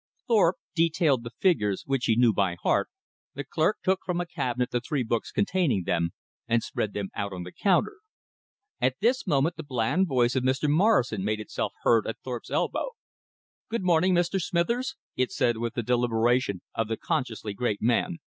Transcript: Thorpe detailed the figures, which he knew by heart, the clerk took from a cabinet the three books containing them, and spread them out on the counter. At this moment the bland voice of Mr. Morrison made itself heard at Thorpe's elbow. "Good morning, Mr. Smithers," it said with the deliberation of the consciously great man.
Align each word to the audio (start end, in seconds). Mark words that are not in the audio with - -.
Thorpe 0.27 0.55
detailed 0.73 1.23
the 1.23 1.29
figures, 1.29 1.83
which 1.85 2.05
he 2.05 2.15
knew 2.15 2.33
by 2.33 2.55
heart, 2.63 2.89
the 3.35 3.43
clerk 3.43 3.77
took 3.83 3.99
from 4.03 4.19
a 4.19 4.25
cabinet 4.25 4.71
the 4.71 4.81
three 4.81 5.03
books 5.03 5.31
containing 5.31 5.83
them, 5.83 6.09
and 6.47 6.63
spread 6.63 6.93
them 6.93 7.09
out 7.13 7.31
on 7.33 7.43
the 7.43 7.51
counter. 7.51 7.97
At 8.79 8.95
this 8.99 9.27
moment 9.27 9.57
the 9.57 9.63
bland 9.63 10.07
voice 10.07 10.35
of 10.35 10.41
Mr. 10.41 10.67
Morrison 10.67 11.23
made 11.23 11.39
itself 11.39 11.73
heard 11.83 12.07
at 12.07 12.17
Thorpe's 12.23 12.49
elbow. 12.49 12.93
"Good 13.69 13.83
morning, 13.83 14.15
Mr. 14.15 14.41
Smithers," 14.41 14.95
it 15.15 15.31
said 15.31 15.57
with 15.57 15.75
the 15.75 15.83
deliberation 15.83 16.63
of 16.73 16.87
the 16.87 16.97
consciously 16.97 17.53
great 17.53 17.79
man. 17.83 18.17